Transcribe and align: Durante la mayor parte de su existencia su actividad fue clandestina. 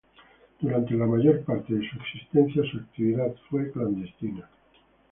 Durante 0.59 0.95
la 0.95 1.05
mayor 1.05 1.43
parte 1.43 1.75
de 1.75 1.87
su 1.87 1.95
existencia 1.97 2.63
su 2.71 2.77
actividad 2.79 3.35
fue 3.51 3.69
clandestina. 3.71 4.49